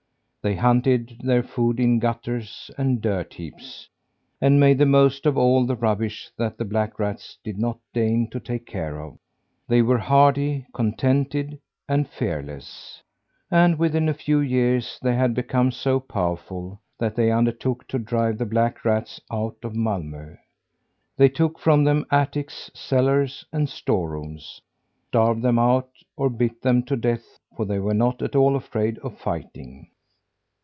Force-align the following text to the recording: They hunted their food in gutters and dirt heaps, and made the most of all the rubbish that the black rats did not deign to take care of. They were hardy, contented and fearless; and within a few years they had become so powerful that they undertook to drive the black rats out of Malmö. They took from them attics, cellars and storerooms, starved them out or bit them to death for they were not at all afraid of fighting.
They 0.43 0.55
hunted 0.55 1.19
their 1.23 1.43
food 1.43 1.79
in 1.79 1.99
gutters 1.99 2.71
and 2.75 2.99
dirt 2.99 3.35
heaps, 3.35 3.87
and 4.41 4.59
made 4.59 4.79
the 4.79 4.87
most 4.87 5.27
of 5.27 5.37
all 5.37 5.67
the 5.67 5.75
rubbish 5.75 6.31
that 6.35 6.57
the 6.57 6.65
black 6.65 6.97
rats 6.97 7.37
did 7.43 7.59
not 7.59 7.77
deign 7.93 8.27
to 8.31 8.39
take 8.39 8.65
care 8.65 8.99
of. 9.01 9.19
They 9.67 9.83
were 9.83 9.99
hardy, 9.99 10.65
contented 10.73 11.59
and 11.87 12.09
fearless; 12.09 13.03
and 13.51 13.77
within 13.77 14.09
a 14.09 14.15
few 14.15 14.39
years 14.39 14.97
they 15.03 15.13
had 15.13 15.35
become 15.35 15.71
so 15.71 15.99
powerful 15.99 16.81
that 16.97 17.15
they 17.15 17.29
undertook 17.31 17.87
to 17.89 17.99
drive 17.99 18.39
the 18.39 18.47
black 18.47 18.83
rats 18.83 19.21
out 19.31 19.57
of 19.63 19.73
Malmö. 19.73 20.39
They 21.17 21.29
took 21.29 21.59
from 21.59 21.83
them 21.83 22.03
attics, 22.09 22.71
cellars 22.73 23.45
and 23.53 23.69
storerooms, 23.69 24.59
starved 25.09 25.43
them 25.43 25.59
out 25.59 25.91
or 26.17 26.31
bit 26.31 26.63
them 26.63 26.81
to 26.85 26.95
death 26.95 27.37
for 27.55 27.63
they 27.63 27.77
were 27.77 27.93
not 27.93 28.23
at 28.23 28.35
all 28.35 28.55
afraid 28.55 28.97
of 29.03 29.19
fighting. 29.19 29.87